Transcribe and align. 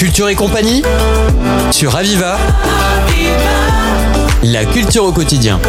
Culture 0.00 0.30
et 0.30 0.34
compagnie 0.34 0.82
sur 1.70 1.94
Aviva. 1.94 2.38
La 4.42 4.64
culture 4.64 5.04
au 5.04 5.12
quotidien. 5.12 5.60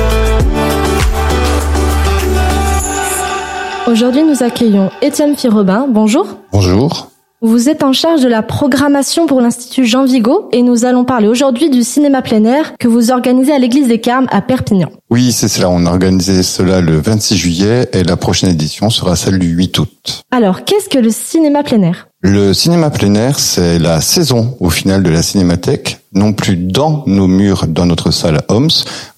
Aujourd'hui, 3.88 4.24
nous 4.24 4.42
accueillons 4.42 4.90
Étienne 5.02 5.36
Firobin. 5.36 5.86
Bonjour. 5.90 6.28
Bonjour. 6.54 7.09
Vous 7.43 7.69
êtes 7.69 7.82
en 7.82 7.92
charge 7.92 8.21
de 8.21 8.27
la 8.27 8.44
programmation 8.44 9.26
pour 9.26 9.41
l'Institut 9.41 9.88
Jean 9.88 10.05
Vigo 10.05 10.48
et 10.52 10.62
nous 10.62 10.86
allons 10.86 11.05
parler 11.05 11.28
aujourd'hui 11.28 11.71
du 11.71 11.82
cinéma 11.82 12.21
plein 12.21 12.46
air 12.46 12.78
que 12.78 12.88
vous 12.88 13.10
organisez 13.10 13.52
à 13.52 13.58
l'église 13.58 13.88
des 13.88 14.00
Carmes 14.00 14.28
à 14.30 14.44
Perpignan. 14.44 14.91
Oui, 15.10 15.32
c'est 15.32 15.48
cela. 15.48 15.72
On 15.72 15.88
a 15.88 15.90
organisé 15.90 16.44
cela 16.44 16.82
le 16.82 17.00
26 17.00 17.36
juillet 17.36 17.90
et 17.94 18.04
la 18.04 18.16
prochaine 18.16 18.52
édition 18.52 18.91
sera 18.91 19.16
celle 19.16 19.40
du 19.40 19.48
8 19.48 19.80
août. 19.80 20.23
Alors, 20.30 20.66
qu'est-ce 20.66 20.88
que 20.88 21.00
le 21.00 21.09
cinéma 21.09 21.64
plein 21.64 21.82
air? 21.82 22.09
Le 22.22 22.54
cinéma 22.54 22.91
plein 22.91 23.16
air, 23.16 23.40
c'est 23.40 23.80
la 23.80 24.02
saison 24.02 24.55
au 24.59 24.70
final 24.70 25.02
de 25.02 25.09
la 25.09 25.23
cinémathèque, 25.23 25.98
non 26.14 26.34
plus 26.34 26.58
dans 26.58 27.03
nos 27.08 27.26
murs 27.26 27.66
dans 27.66 27.88
notre 27.88 28.12
salle 28.12 28.42
Homs, 28.50 28.70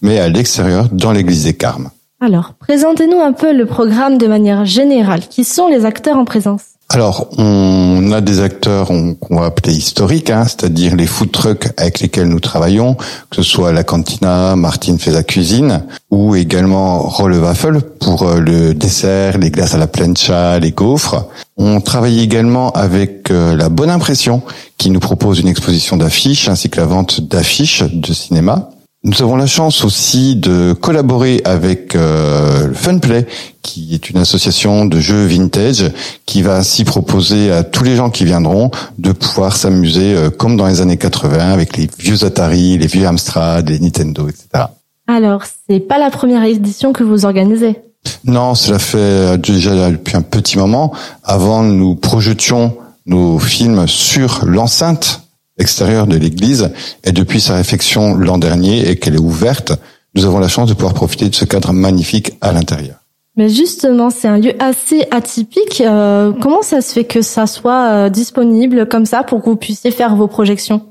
mais 0.01 0.19
à 0.19 0.29
l'extérieur 0.29 0.87
dans 0.93 1.11
l'église 1.11 1.43
des 1.43 1.55
Carmes. 1.55 1.89
Alors, 2.21 2.53
présentez-nous 2.57 3.19
un 3.19 3.33
peu 3.33 3.51
le 3.51 3.65
programme 3.65 4.17
de 4.17 4.27
manière 4.27 4.63
générale. 4.63 5.27
Qui 5.29 5.43
sont 5.43 5.67
les 5.67 5.83
acteurs 5.83 6.15
en 6.15 6.23
présence? 6.23 6.72
Alors, 6.89 7.27
on 7.39 8.11
a 8.11 8.21
des 8.21 8.39
acteurs 8.39 8.91
on- 8.91 9.15
qu'on 9.15 9.39
va 9.39 9.47
appeler 9.47 9.73
historiques, 9.73 10.29
hein, 10.29 10.43
c'est-à-dire 10.45 10.95
les 10.95 11.07
food 11.07 11.31
trucks 11.31 11.69
avec 11.77 12.01
lesquels 12.01 12.27
nous 12.27 12.39
travaillons, 12.39 12.95
que 13.31 13.37
ce 13.37 13.41
soit 13.41 13.71
la 13.71 13.83
cantina, 13.83 14.55
Martine 14.55 14.99
fait 14.99 15.13
sa 15.13 15.23
cuisine, 15.23 15.81
ou 16.11 16.35
également 16.35 16.99
Roll 16.99 17.33
Waffle 17.39 17.81
pour 17.99 18.23
euh, 18.23 18.39
le 18.39 18.75
dessert, 18.75 19.39
les 19.39 19.49
glaces 19.49 19.73
à 19.73 19.79
la 19.79 19.87
plancha, 19.87 20.59
les 20.59 20.71
gaufres. 20.71 21.25
On 21.57 21.81
travaille 21.81 22.19
également 22.19 22.69
avec 22.73 23.31
euh, 23.31 23.55
la 23.55 23.69
Bonne 23.69 23.89
Impression, 23.89 24.43
qui 24.77 24.91
nous 24.91 24.99
propose 24.99 25.39
une 25.39 25.47
exposition 25.47 25.97
d'affiches 25.97 26.47
ainsi 26.47 26.69
que 26.69 26.79
la 26.79 26.85
vente 26.85 27.21
d'affiches 27.21 27.81
de 27.91 28.13
cinéma. 28.13 28.69
Nous 29.05 29.21
avons 29.21 29.35
la 29.35 29.47
chance 29.47 29.83
aussi 29.83 30.37
de 30.37 30.71
collaborer 30.71 31.41
avec 31.43 31.93
euh, 31.93 32.73
Funplay, 32.73 33.27
qui 33.61 33.93
est 33.93 34.09
une 34.09 34.17
association 34.17 34.85
de 34.85 34.97
jeux 35.01 35.25
vintage, 35.25 35.91
qui 36.25 36.41
va 36.41 36.55
ainsi 36.55 36.85
proposer 36.85 37.51
à 37.51 37.63
tous 37.63 37.83
les 37.83 37.97
gens 37.97 38.09
qui 38.09 38.23
viendront 38.23 38.71
de 38.99 39.11
pouvoir 39.11 39.57
s'amuser 39.57 40.15
euh, 40.15 40.29
comme 40.29 40.55
dans 40.55 40.67
les 40.67 40.79
années 40.79 40.95
80 40.95 41.51
avec 41.51 41.75
les 41.75 41.89
vieux 41.99 42.23
Atari, 42.23 42.77
les 42.77 42.87
vieux 42.87 43.05
Amstrad, 43.05 43.67
les 43.67 43.79
Nintendo, 43.79 44.29
etc. 44.29 44.67
Alors, 45.07 45.41
c'est 45.69 45.81
pas 45.81 45.97
la 45.97 46.09
première 46.09 46.43
édition 46.45 46.93
que 46.93 47.03
vous 47.03 47.25
organisez? 47.25 47.75
Non, 48.23 48.55
cela 48.55 48.79
fait 48.79 48.97
euh, 48.97 49.35
déjà 49.35 49.91
depuis 49.91 50.15
un 50.15 50.21
petit 50.21 50.57
moment. 50.57 50.93
Avant, 51.25 51.61
nous 51.61 51.95
projetions 51.95 52.77
nos 53.05 53.37
films 53.37 53.85
sur 53.85 54.45
l'enceinte 54.45 55.22
extérieure 55.57 56.07
de 56.07 56.17
l'église 56.17 56.71
et 57.03 57.11
depuis 57.11 57.41
sa 57.41 57.55
réfection 57.55 58.15
l'an 58.15 58.37
dernier 58.37 58.89
et 58.89 58.97
qu'elle 58.97 59.15
est 59.15 59.19
ouverte, 59.19 59.73
nous 60.15 60.25
avons 60.25 60.39
la 60.39 60.47
chance 60.47 60.69
de 60.69 60.73
pouvoir 60.73 60.93
profiter 60.93 61.29
de 61.29 61.35
ce 61.35 61.45
cadre 61.45 61.73
magnifique 61.73 62.37
à 62.41 62.51
l'intérieur. 62.51 62.95
Mais 63.35 63.49
justement, 63.49 64.11
c'est 64.11 64.27
un 64.27 64.37
lieu 64.37 64.53
assez 64.59 65.05
atypique. 65.09 65.81
Euh, 65.81 66.33
comment 66.39 66.61
ça 66.61 66.81
se 66.81 66.93
fait 66.93 67.03
que 67.03 67.23
ça 67.23 67.47
soit 67.47 67.89
euh, 67.89 68.09
disponible 68.09 68.87
comme 68.87 69.05
ça 69.05 69.23
pour 69.23 69.41
que 69.41 69.49
vous 69.49 69.55
puissiez 69.55 69.89
faire 69.89 70.15
vos 70.15 70.27
projections? 70.27 70.81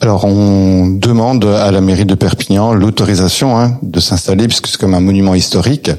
Alors, 0.00 0.24
on 0.24 0.88
demande 0.88 1.44
à 1.44 1.70
la 1.70 1.80
mairie 1.80 2.04
de 2.04 2.14
Perpignan 2.14 2.74
l'autorisation 2.74 3.58
hein, 3.58 3.78
de 3.82 4.00
s'installer 4.00 4.48
puisque 4.48 4.66
c'est 4.66 4.78
comme 4.78 4.94
un 4.94 5.00
monument 5.00 5.34
historique. 5.34 5.90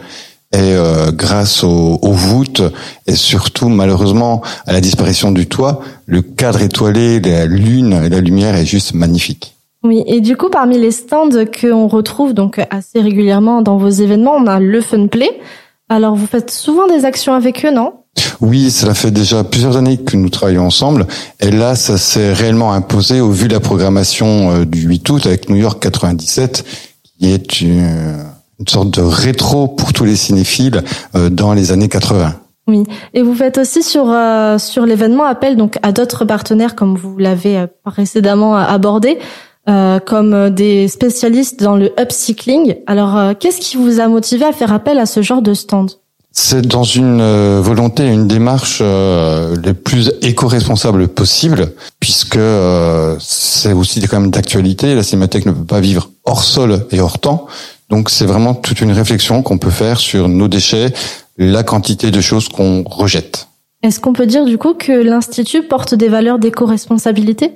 Et 0.55 0.73
euh, 0.73 1.11
grâce 1.11 1.65
aux, 1.65 1.99
aux 2.01 2.13
voûtes 2.13 2.63
et 3.07 3.15
surtout 3.15 3.67
malheureusement 3.67 4.41
à 4.65 4.71
la 4.71 4.79
disparition 4.79 5.33
du 5.33 5.47
toit, 5.47 5.81
le 6.05 6.21
cadre 6.21 6.61
étoilé, 6.61 7.19
la 7.19 7.45
lune 7.45 8.01
et 8.05 8.09
la 8.09 8.21
lumière 8.21 8.55
est 8.55 8.65
juste 8.65 8.93
magnifique. 8.93 9.55
Oui, 9.83 10.01
et 10.07 10.21
du 10.21 10.37
coup, 10.37 10.49
parmi 10.49 10.79
les 10.79 10.91
stands 10.91 11.29
qu'on 11.61 11.87
retrouve 11.87 12.33
donc 12.33 12.59
assez 12.71 13.01
régulièrement 13.01 13.61
dans 13.61 13.77
vos 13.77 13.89
événements, 13.89 14.33
on 14.33 14.47
a 14.47 14.59
le 14.59 14.81
Fun 14.81 15.07
Play. 15.07 15.29
Alors, 15.89 16.15
vous 16.15 16.25
faites 16.25 16.49
souvent 16.49 16.87
des 16.87 17.05
actions 17.05 17.33
avec 17.33 17.63
eux, 17.65 17.71
non? 17.71 17.93
Oui, 18.41 18.71
cela 18.71 18.95
fait 18.95 19.11
déjà 19.11 19.43
plusieurs 19.43 19.77
années 19.77 19.97
que 19.97 20.17
nous 20.17 20.29
travaillons 20.29 20.65
ensemble. 20.65 21.05
Et 21.39 21.51
là, 21.51 21.75
ça 21.75 21.97
s'est 21.99 22.33
réellement 22.33 22.73
imposé 22.73 23.21
au 23.21 23.29
vu 23.29 23.47
de 23.47 23.53
la 23.53 23.59
programmation 23.59 24.51
euh, 24.51 24.65
du 24.65 24.81
8 24.81 25.09
août 25.09 25.25
avec 25.27 25.49
New 25.49 25.57
York 25.57 25.81
97, 25.83 26.65
qui 27.19 27.31
est 27.31 27.61
une, 27.61 28.25
une 28.59 28.67
sorte 28.67 28.91
de 28.91 29.01
rétro 29.01 29.67
pour 29.67 29.93
tous 29.93 30.05
les 30.05 30.15
cinéphiles 30.15 30.83
euh, 31.15 31.29
dans 31.29 31.53
les 31.53 31.71
années 31.71 31.89
80. 31.89 32.35
Oui, 32.67 32.83
et 33.13 33.21
vous 33.21 33.35
faites 33.35 33.59
aussi 33.59 33.83
sur 33.83 34.09
euh, 34.09 34.57
sur 34.57 34.87
l'événement 34.87 35.25
appel 35.25 35.55
donc 35.55 35.77
à 35.83 35.91
d'autres 35.91 36.25
partenaires 36.25 36.73
comme 36.73 36.95
vous 36.95 37.15
l'avez 37.17 37.57
euh, 37.57 37.67
précédemment 37.83 38.55
abordé, 38.55 39.19
euh, 39.69 39.99
comme 39.99 40.51
des 40.51 40.87
spécialistes 40.87 41.61
dans 41.61 41.75
le 41.75 41.91
upcycling. 41.99 42.75
Alors, 42.85 43.17
euh, 43.17 43.33
qu'est-ce 43.39 43.59
qui 43.59 43.77
vous 43.77 43.99
a 43.99 44.07
motivé 44.07 44.45
à 44.45 44.51
faire 44.51 44.71
appel 44.71 44.99
à 44.99 45.07
ce 45.07 45.21
genre 45.23 45.41
de 45.41 45.53
stand? 45.53 45.91
C'est 46.31 46.67
dans 46.67 46.83
une 46.83 47.59
volonté, 47.61 48.05
une 48.05 48.27
démarche 48.27 48.79
euh, 48.81 49.55
les 49.63 49.73
plus 49.73 50.11
éco-responsables 50.21 51.07
possible, 51.07 51.71
puisque 51.99 52.35
euh, 52.35 53.15
c'est 53.21 53.71
aussi 53.71 54.01
quand 54.01 54.19
même 54.19 54.31
d'actualité. 54.31 54.95
La 54.95 55.01
cinémathèque 55.01 55.45
ne 55.45 55.53
peut 55.53 55.63
pas 55.63 55.79
vivre 55.79 56.09
hors 56.25 56.43
sol 56.43 56.85
et 56.91 56.99
hors 56.99 57.19
temps. 57.19 57.47
Donc 57.89 58.09
c'est 58.09 58.25
vraiment 58.25 58.53
toute 58.53 58.81
une 58.81 58.91
réflexion 58.91 59.43
qu'on 59.43 59.57
peut 59.57 59.69
faire 59.69 59.99
sur 59.99 60.27
nos 60.27 60.47
déchets, 60.47 60.93
la 61.37 61.63
quantité 61.63 62.11
de 62.11 62.21
choses 62.21 62.49
qu'on 62.49 62.83
rejette. 62.83 63.47
Est-ce 63.83 63.99
qu'on 63.99 64.13
peut 64.13 64.25
dire 64.25 64.45
du 64.45 64.57
coup 64.57 64.73
que 64.73 64.91
l'institut 64.91 65.63
porte 65.63 65.93
des 65.93 66.07
valeurs 66.07 66.39
d'éco-responsabilité? 66.39 67.51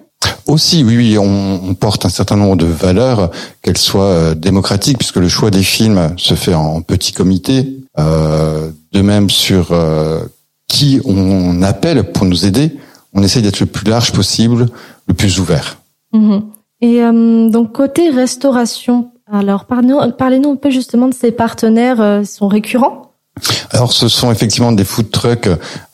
Aussi, 0.45 0.83
oui, 0.83 0.97
oui, 0.97 1.17
on, 1.17 1.61
on 1.63 1.73
porte 1.73 2.05
un 2.05 2.09
certain 2.09 2.35
nombre 2.35 2.57
de 2.57 2.65
valeurs, 2.65 3.31
qu'elles 3.61 3.77
soient 3.77 4.03
euh, 4.03 4.35
démocratiques, 4.35 4.97
puisque 4.97 5.15
le 5.15 5.29
choix 5.29 5.49
des 5.49 5.63
films 5.63 6.13
se 6.17 6.33
fait 6.33 6.53
en 6.53 6.81
petit 6.81 7.13
comité. 7.13 7.79
Euh, 7.97 8.69
de 8.93 9.01
même 9.01 9.29
sur 9.29 9.71
euh, 9.71 10.19
qui 10.67 11.01
on 11.05 11.61
appelle 11.63 12.11
pour 12.11 12.25
nous 12.25 12.45
aider, 12.45 12.77
on 13.13 13.23
essaie 13.23 13.41
d'être 13.41 13.59
le 13.59 13.65
plus 13.65 13.89
large 13.89 14.13
possible, 14.13 14.67
le 15.07 15.13
plus 15.13 15.39
ouvert. 15.39 15.77
Mhm. 16.13 16.43
Et 16.81 17.03
euh, 17.03 17.49
donc 17.49 17.73
côté 17.73 18.09
restauration, 18.09 19.11
alors 19.31 19.65
parlez-nous 19.65 19.99
parlez-nous 20.11 20.51
un 20.51 20.55
peu 20.55 20.69
justement 20.69 21.07
de 21.07 21.13
ces 21.13 21.31
partenaires, 21.31 22.01
euh, 22.01 22.23
sont 22.23 22.47
récurrents 22.47 23.13
Alors, 23.71 23.93
ce 23.93 24.07
sont 24.07 24.31
effectivement 24.31 24.71
des 24.71 24.83
food 24.83 25.11
trucks 25.11 25.47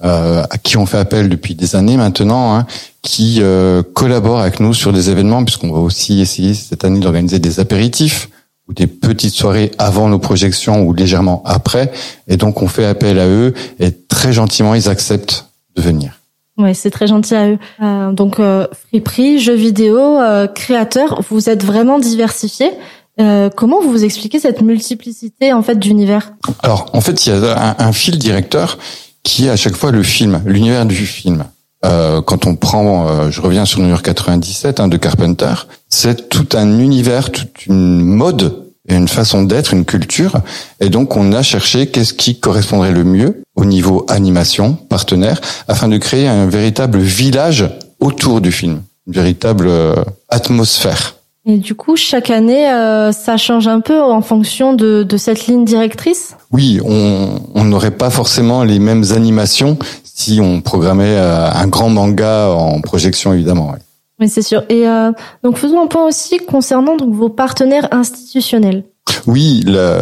euh, 0.03 0.44
à 0.50 0.57
qui 0.57 0.78
on 0.78 0.85
fait 0.85 0.97
appel 0.97 1.29
depuis 1.29 1.56
des 1.56 1.75
années 1.75 1.97
maintenant, 1.97 2.56
hein, 2.56 2.66
qui 3.01 3.38
euh, 3.40 3.84
collaborent 3.84 4.40
avec 4.40 4.59
nous 4.59 4.73
sur 4.73 4.94
des 4.94 5.09
événements, 5.09 5.44
puisqu'on 5.44 5.72
va 5.72 5.79
aussi 5.79 6.22
essayer 6.22 6.53
cette 6.53 6.85
année 6.85 7.00
d'organiser 7.00 7.40
des 7.40 7.59
apéritifs 7.59 8.29
ou 8.68 8.73
des 8.73 8.88
petites 8.88 9.35
soirées 9.35 9.72
avant 9.78 10.09
nos 10.09 10.17
projections 10.17 10.84
ou 10.84 10.94
légèrement 10.94 11.44
après. 11.46 11.91
Et 12.28 12.38
donc, 12.38 12.62
on 12.62 12.67
fait 12.67 12.85
appel 12.85 13.19
à 13.19 13.28
eux 13.28 13.53
et 13.79 13.91
très 13.91 14.34
gentiment, 14.34 14.73
ils 14.73 14.90
acceptent 14.90 15.50
de 15.75 15.81
venir. 15.81 16.13
Ouais, 16.57 16.73
c'est 16.73 16.90
très 16.90 17.07
gentil 17.07 17.35
à 17.35 17.50
eux. 17.50 17.57
Euh, 17.81 18.12
donc 18.12 18.40
euh, 18.40 18.67
friperie, 18.88 19.40
jeux 19.40 19.56
vidéo, 19.56 20.00
euh, 20.00 20.47
créateurs, 20.47 21.22
vous 21.29 21.50
êtes 21.50 21.63
vraiment 21.63 22.00
diversifiés. 22.00 22.72
Euh, 23.20 23.50
comment 23.50 23.81
vous 23.81 23.92
vous 23.92 24.03
expliquez 24.03 24.40
cette 24.40 24.62
multiplicité 24.62 25.53
en 25.53 25.64
fait 25.64 25.80
d'univers? 25.80 26.34
Alors, 26.64 26.90
en 26.94 27.02
fait, 27.02 27.26
il 27.26 27.30
y 27.30 27.36
a 27.36 27.70
un, 27.70 27.76
un 27.88 27.92
fil 27.92 28.18
directeur 28.18 28.78
qui 29.24 29.48
est 29.48 29.50
à 29.50 29.56
chaque 29.56 29.76
fois 29.76 29.92
le 29.92 30.03
film, 30.03 30.42
l'univers 30.46 30.86
du 30.86 31.06
film. 31.06 31.46
Euh, 31.86 32.22
quand 32.22 32.48
on 32.48 32.56
prend, 32.56 33.08
euh, 33.08 33.31
je 33.31 33.42
reviens 33.42 33.66
sur 33.66 33.80
New 33.80 33.90
York 33.90 34.03
97 34.03 34.80
hein, 34.80 34.88
de 34.88 34.98
Carpenter, 34.98 35.53
c'est 35.90 36.30
tout 36.30 36.48
un 36.53 36.80
univers, 36.80 37.31
toute 37.31 37.66
une 37.68 38.02
mode 38.02 38.66
et 38.88 38.96
une 38.96 39.08
façon 39.08 39.44
d'être, 39.44 39.74
une 39.74 39.86
culture. 39.86 40.34
Et 40.80 40.90
donc, 40.90 41.16
on 41.16 41.32
a 41.32 41.44
cherché 41.44 41.88
qu'est-ce 41.88 42.14
qui 42.14 42.40
correspondrait 42.40 42.92
le 42.92 43.03
mieux 43.03 43.44
au 43.56 43.66
niveau 43.66 44.06
animation, 44.09 44.74
partenaire, 44.74 45.42
afin 45.68 45.88
de 45.88 45.97
créer 45.97 46.28
un 46.28 46.47
véritable 46.47 47.00
village 47.00 47.66
autour 48.00 48.41
du 48.41 48.52
film, 48.52 48.82
une 49.08 49.14
véritable 49.14 49.68
euh, 49.68 49.96
atmosphère. 50.29 51.15
Et 51.47 51.58
du 51.58 51.76
coup, 51.76 51.96
chaque 51.96 52.32
année, 52.32 52.70
euh, 52.72 53.12
ça 53.12 53.38
change 53.38 53.68
un 53.68 53.80
peu 53.80 54.02
en 54.02 54.22
fonction 54.22 54.74
de, 54.74 55.03
de 55.03 55.18
cette 55.18 55.46
ligne 55.46 55.64
directrice? 55.64 56.36
Oui, 56.52 56.80
on 56.84 57.40
on 57.53 57.64
n'aurait 57.66 57.92
pas 57.92 58.09
forcément 58.09 58.64
les 58.64 58.80
mêmes 58.80 59.03
animations 59.16 59.78
si 60.03 60.40
on 60.42 60.62
programmait 60.62 61.18
euh, 61.18 61.47
un 61.52 61.68
grand 61.68 61.90
manga 61.90 62.50
en 62.50 62.82
projection, 62.82 63.32
évidemment. 63.34 63.72
ouais. 63.72 63.80
Oui, 64.20 64.30
c'est 64.30 64.42
sûr. 64.42 64.64
Et 64.70 64.88
euh, 64.88 65.12
donc 65.44 65.58
faisons 65.58 65.82
un 65.84 65.88
point 65.88 66.08
aussi 66.08 66.38
concernant 66.40 66.96
donc 66.96 67.14
vos 67.14 67.30
partenaires 67.30 67.90
institutionnels. 67.92 68.84
Oui, 69.28 69.62
le- 69.66 69.97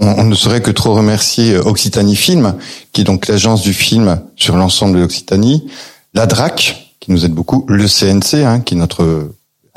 on, 0.00 0.06
on 0.20 0.24
ne 0.24 0.34
saurait 0.34 0.62
que 0.62 0.70
trop 0.70 0.94
remercier 0.94 1.56
Occitanie 1.58 2.16
Film, 2.16 2.54
qui 2.92 3.02
est 3.02 3.04
donc 3.04 3.28
l'agence 3.28 3.62
du 3.62 3.72
film 3.74 4.20
sur 4.34 4.56
l'ensemble 4.56 4.96
de 4.96 5.00
l'Occitanie, 5.02 5.68
la 6.14 6.26
DRAC, 6.26 6.94
qui 7.00 7.12
nous 7.12 7.24
aide 7.24 7.32
beaucoup, 7.34 7.64
le 7.68 7.86
CNC, 7.86 8.44
hein, 8.44 8.60
qui 8.60 8.74
est 8.74 8.78
notre 8.78 9.28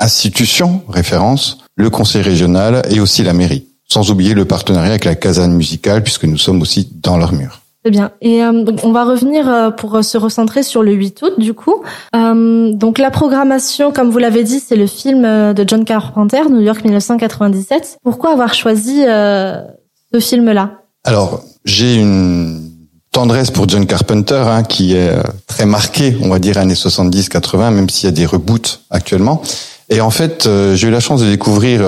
institution 0.02 0.82
référence, 0.88 1.58
le 1.76 1.90
conseil 1.90 2.22
régional 2.22 2.82
et 2.90 3.00
aussi 3.00 3.22
la 3.22 3.32
mairie. 3.32 3.66
Sans 3.88 4.10
oublier 4.10 4.34
le 4.34 4.44
partenariat 4.44 4.90
avec 4.90 5.04
la 5.04 5.14
caserne 5.14 5.52
musicale, 5.52 6.02
puisque 6.02 6.24
nous 6.24 6.38
sommes 6.38 6.62
aussi 6.62 6.88
dans 7.02 7.18
leur 7.18 7.32
mur. 7.32 7.62
C'est 7.84 7.90
bien. 7.90 8.12
Et 8.20 8.44
euh, 8.44 8.62
donc 8.62 8.84
on 8.84 8.92
va 8.92 9.04
revenir 9.04 9.48
euh, 9.48 9.70
pour 9.70 9.96
euh, 9.96 10.02
se 10.02 10.16
recentrer 10.16 10.62
sur 10.62 10.84
le 10.84 10.92
8 10.92 11.22
août 11.22 11.32
du 11.38 11.52
coup. 11.52 11.82
donc 12.14 12.98
la 12.98 13.10
programmation, 13.10 13.92
comme 13.92 14.10
vous 14.10 14.18
l'avez 14.18 14.44
dit, 14.44 14.60
c'est 14.60 14.76
le 14.76 14.86
film 14.86 15.22
de 15.22 15.64
John 15.66 15.84
Carpenter, 15.84 16.42
New 16.48 16.60
York 16.60 16.84
1997. 16.84 17.98
Pourquoi 18.04 18.32
avoir 18.32 18.54
choisi 18.54 19.02
ce 19.02 20.20
film-là? 20.20 20.82
Alors 21.04 21.42
j'ai 21.64 21.96
une 21.96 22.70
tendresse 23.10 23.50
pour 23.50 23.68
John 23.68 23.86
Carpenter, 23.86 24.44
hein, 24.46 24.62
qui 24.62 24.94
est 24.94 25.10
très 25.46 25.66
marqué, 25.66 26.16
on 26.22 26.28
va 26.28 26.38
dire 26.38 26.58
années 26.58 26.74
70-80, 26.74 27.72
même 27.72 27.88
s'il 27.88 28.06
y 28.06 28.08
a 28.08 28.12
des 28.12 28.26
reboots 28.26 28.80
actuellement. 28.90 29.42
Et 29.92 30.00
en 30.00 30.10
fait, 30.10 30.48
j'ai 30.74 30.88
eu 30.88 30.90
la 30.90 31.00
chance 31.00 31.20
de 31.20 31.26
découvrir 31.26 31.82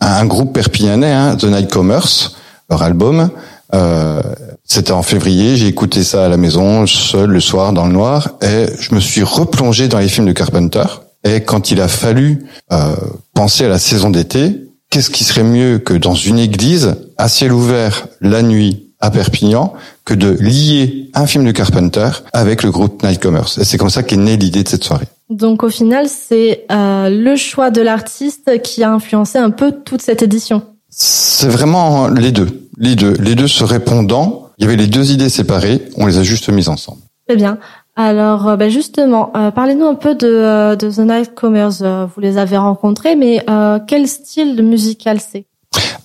un 0.00 0.26
groupe 0.26 0.52
perpignanais, 0.52 1.12
hein, 1.12 1.36
The 1.36 1.44
Nightcomers, 1.44 2.32
leur 2.70 2.82
album. 2.82 3.30
Euh, 3.74 4.22
c'était 4.64 4.92
en 4.92 5.02
février, 5.02 5.56
j'ai 5.56 5.66
écouté 5.66 6.04
ça 6.04 6.26
à 6.26 6.28
la 6.28 6.36
maison, 6.36 6.86
seul 6.86 7.30
le 7.30 7.40
soir 7.40 7.72
dans 7.72 7.86
le 7.86 7.92
noir, 7.92 8.30
et 8.42 8.66
je 8.78 8.94
me 8.94 9.00
suis 9.00 9.22
replongé 9.22 9.88
dans 9.88 9.98
les 9.98 10.08
films 10.08 10.26
de 10.26 10.32
Carpenter. 10.32 10.84
Et 11.24 11.42
quand 11.42 11.70
il 11.70 11.80
a 11.80 11.88
fallu 11.88 12.46
euh, 12.72 12.94
penser 13.34 13.64
à 13.64 13.68
la 13.68 13.78
saison 13.78 14.10
d'été, 14.10 14.68
qu'est-ce 14.90 15.10
qui 15.10 15.24
serait 15.24 15.44
mieux 15.44 15.78
que 15.78 15.94
dans 15.94 16.14
une 16.14 16.38
église 16.38 16.96
à 17.16 17.28
ciel 17.28 17.52
ouvert 17.52 18.06
la 18.20 18.42
nuit 18.42 18.90
à 19.00 19.10
Perpignan 19.10 19.72
que 20.04 20.14
de 20.14 20.30
lier 20.30 21.10
un 21.14 21.26
film 21.26 21.44
de 21.44 21.52
Carpenter 21.52 22.10
avec 22.32 22.62
le 22.62 22.70
groupe 22.70 23.02
Nightcomers? 23.02 23.58
Et 23.58 23.64
c'est 23.64 23.78
comme 23.78 23.90
ça 23.90 24.02
qu'est 24.02 24.16
née 24.16 24.36
l'idée 24.36 24.64
de 24.64 24.68
cette 24.68 24.84
soirée. 24.84 25.06
Donc 25.32 25.62
au 25.62 25.70
final, 25.70 26.08
c'est 26.08 26.66
euh, 26.70 27.08
le 27.08 27.36
choix 27.36 27.70
de 27.70 27.80
l'artiste 27.80 28.60
qui 28.62 28.84
a 28.84 28.92
influencé 28.92 29.38
un 29.38 29.50
peu 29.50 29.72
toute 29.72 30.02
cette 30.02 30.22
édition. 30.22 30.62
C'est 30.90 31.48
vraiment 31.48 32.08
les 32.08 32.32
deux, 32.32 32.68
les 32.76 32.96
deux, 32.96 33.14
les 33.14 33.34
deux 33.34 33.48
se 33.48 33.64
répondant. 33.64 34.50
Il 34.58 34.64
y 34.64 34.68
avait 34.68 34.76
les 34.76 34.88
deux 34.88 35.10
idées 35.10 35.30
séparées, 35.30 35.88
on 35.96 36.06
les 36.06 36.18
a 36.18 36.22
juste 36.22 36.50
mises 36.50 36.68
ensemble. 36.68 37.00
Très 37.26 37.36
bien. 37.36 37.58
Alors, 37.96 38.46
euh, 38.46 38.56
ben 38.56 38.70
justement, 38.70 39.32
euh, 39.34 39.50
parlez-nous 39.50 39.86
un 39.86 39.94
peu 39.94 40.14
de, 40.14 40.76
de 40.76 40.90
The 40.90 40.98
Nightcomers. 40.98 42.08
Vous 42.14 42.20
les 42.20 42.36
avez 42.36 42.58
rencontrés, 42.58 43.16
mais 43.16 43.44
quel 43.86 44.06
style 44.06 44.62
musical 44.62 45.18
c'est? 45.18 45.46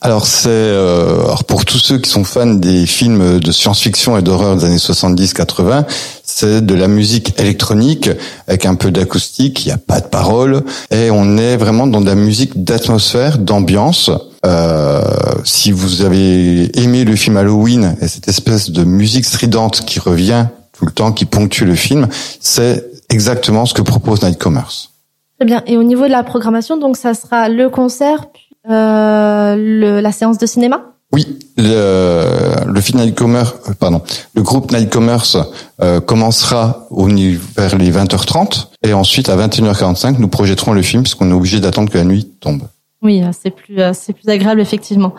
Alors 0.02 0.28
c'est 0.28 0.50
euh, 0.50 1.34
pour 1.48 1.66
tous 1.66 1.80
ceux 1.80 1.98
qui 1.98 2.10
sont 2.10 2.24
fans 2.24 2.46
des 2.46 2.86
films 2.86 3.40
de 3.40 3.52
science-fiction 3.52 4.18
et 4.18 4.22
d'horreur 4.22 4.56
des 4.56 4.66
années 4.66 4.78
70-80, 4.78 5.86
c'est 6.40 6.64
de 6.64 6.76
la 6.76 6.88
musique 6.88 7.40
électronique 7.40 8.12
avec 8.48 8.68
un 8.68 8.76
peu 8.76 8.92
d'acoustique, 8.92 9.66
il 9.66 9.70
n'y 9.70 9.74
a 9.74 9.80
pas 9.80 10.02
de 10.02 10.06
paroles 10.06 10.64
et 10.92 11.10
on 11.10 11.36
est 11.36 11.58
vraiment 11.58 11.88
dans 11.88 12.00
de 12.00 12.06
la 12.06 12.14
musique 12.14 12.64
d'atmosphère, 12.64 13.40
d'ambiance. 13.40 14.12
Euh, 14.46 15.02
si 15.44 15.72
vous 15.72 16.04
avez 16.04 16.78
aimé 16.80 17.06
le 17.06 17.16
film 17.16 17.38
Halloween 17.38 17.96
et 18.02 18.08
cette 18.08 18.28
espèce 18.28 18.70
de 18.70 18.84
musique 18.84 19.26
stridente 19.26 19.84
qui 19.88 20.00
revient 20.00 20.46
tout 20.74 20.86
le 20.86 20.92
temps, 20.92 21.12
qui 21.12 21.26
ponctue 21.26 21.64
le 21.64 21.74
film, 21.74 22.08
c'est 22.40 22.86
exactement 23.10 23.66
ce 23.66 23.74
que 23.74 23.82
propose 23.82 24.22
Nightcomers. 24.22 24.92
Très 25.40 25.46
bien. 25.48 25.64
Et 25.66 25.76
au 25.76 25.84
niveau 25.84 26.06
de 26.06 26.12
la 26.12 26.22
programmation, 26.24 26.78
donc 26.78 26.98
ça 26.98 27.16
sera 27.16 27.50
le 27.50 27.72
concert, 27.72 28.28
euh, 28.70 29.56
le, 29.58 30.02
la 30.02 30.12
séance 30.12 30.38
de 30.38 30.46
cinéma? 30.46 30.97
Oui, 31.18 31.40
le, 31.58 32.72
le 32.72 32.82
film 32.82 33.00
Nightcomers, 33.00 33.56
euh, 33.68 33.74
pardon, 33.80 34.04
le 34.36 34.44
groupe 34.44 34.72
Nightcomers 34.72 35.48
euh, 35.82 36.00
commencera 36.00 36.86
au, 36.92 37.08
vers 37.08 37.76
les 37.76 37.92
20h30 37.92 38.68
et 38.84 38.94
ensuite 38.94 39.28
à 39.28 39.36
21h45 39.36 40.18
nous 40.20 40.28
projetterons 40.28 40.74
le 40.74 40.84
film 40.84 41.02
puisqu'on 41.02 41.32
est 41.32 41.34
obligé 41.34 41.60
d'attendre 41.60 41.92
que 41.92 41.98
la 41.98 42.04
nuit 42.04 42.30
tombe. 42.40 42.62
Oui, 43.02 43.24
euh, 43.24 43.32
c'est 43.32 43.50
plus 43.50 43.82
c'est 43.94 44.14
plus 44.14 44.30
agréable 44.30 44.62
effectivement. 44.62 45.16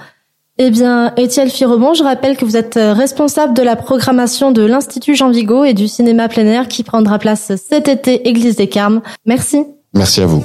Eh 0.58 0.70
bien, 0.70 1.12
Étienne 1.16 1.50
Firebon, 1.50 1.94
je 1.94 2.04
rappelle 2.04 2.36
que 2.36 2.44
vous 2.44 2.56
êtes 2.56 2.74
responsable 2.74 3.54
de 3.54 3.62
la 3.62 3.74
programmation 3.74 4.52
de 4.52 4.62
l'Institut 4.62 5.16
Jean 5.16 5.30
Vigo 5.30 5.64
et 5.64 5.74
du 5.74 5.88
cinéma 5.88 6.28
plein 6.28 6.46
air 6.46 6.68
qui 6.68 6.84
prendra 6.84 7.18
place 7.18 7.52
cet 7.68 7.88
été 7.88 8.28
Église 8.28 8.56
des 8.56 8.68
Carmes. 8.68 9.00
Merci. 9.24 9.64
Merci 9.94 10.20
à 10.20 10.26
vous. 10.26 10.44